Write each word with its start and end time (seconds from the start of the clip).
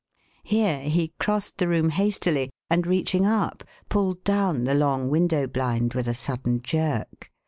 Here 0.41 0.79
he 0.79 1.13
crossed 1.19 1.57
the 1.59 1.67
room 1.67 1.89
hastily 1.89 2.49
and, 2.71 2.87
reaching 2.87 3.23
up, 3.23 3.63
pulled 3.87 4.23
down 4.23 4.63
the 4.63 4.73
long 4.73 5.11
window 5.11 5.45
blind 5.45 5.93
with 5.93 6.07
a 6.07 6.15
sudden 6.15 6.63
jerk. 6.63 7.31